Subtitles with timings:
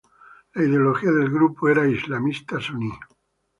[0.55, 2.91] La ideología del grupo era islamista suní.